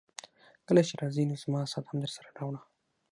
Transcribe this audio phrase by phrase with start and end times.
[0.67, 2.61] کله چي راځې نو زما ساعت هم درسره راوړه.